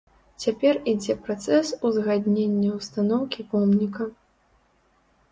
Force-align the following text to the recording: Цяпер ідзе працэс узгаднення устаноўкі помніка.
Цяпер 0.43 0.77
ідзе 0.91 1.15
працэс 1.25 1.67
узгаднення 1.89 2.71
устаноўкі 2.77 3.45
помніка. 3.53 4.09